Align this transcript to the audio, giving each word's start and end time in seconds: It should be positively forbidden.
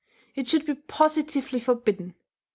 It 0.33 0.47
should 0.47 0.65
be 0.65 0.73
positively 0.73 1.59
forbidden. 1.59 2.15